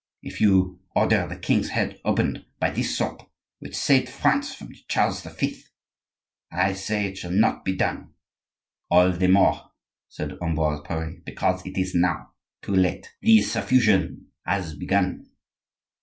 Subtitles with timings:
[0.23, 3.21] If you order the king's head opened, by this sword
[3.59, 5.63] which saved France from Charles V.,
[6.51, 8.11] I say it shall not be done—"
[8.89, 9.69] "All the more,"
[10.09, 12.31] said Ambroise Pare; "because it is now
[12.63, 15.29] too late; the suffusion has begun."